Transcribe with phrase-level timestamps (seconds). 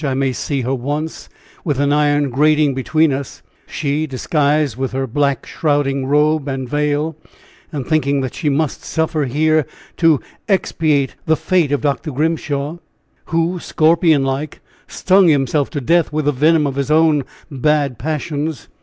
[0.03, 1.29] I may see her once,
[1.63, 7.15] with an iron grating between us; she disguised with her black shrouding robe and veil,
[7.71, 9.67] and thinking that she must suffer here
[9.97, 10.19] to
[10.49, 12.09] expiate the fate of Dr.
[12.11, 12.77] Grimshaw,
[13.25, 18.69] who, scorpion like, stung himself to death with the venom of his own bad passions.